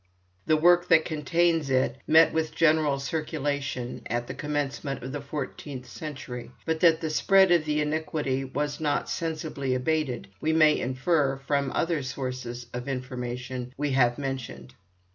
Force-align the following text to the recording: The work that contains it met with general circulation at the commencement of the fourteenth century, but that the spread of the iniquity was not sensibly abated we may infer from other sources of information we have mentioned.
The 0.47 0.57
work 0.57 0.87
that 0.87 1.05
contains 1.05 1.69
it 1.69 1.95
met 2.07 2.33
with 2.33 2.55
general 2.55 2.97
circulation 2.99 4.01
at 4.07 4.25
the 4.25 4.33
commencement 4.33 5.03
of 5.03 5.11
the 5.11 5.21
fourteenth 5.21 5.87
century, 5.87 6.49
but 6.65 6.79
that 6.79 7.01
the 7.01 7.09
spread 7.11 7.51
of 7.51 7.65
the 7.65 7.81
iniquity 7.81 8.43
was 8.43 8.79
not 8.79 9.09
sensibly 9.11 9.75
abated 9.75 10.27
we 10.41 10.53
may 10.53 10.79
infer 10.79 11.37
from 11.37 11.71
other 11.75 12.01
sources 12.01 12.65
of 12.73 12.87
information 12.89 13.75
we 13.77 13.91
have 13.91 14.17
mentioned. 14.17 14.73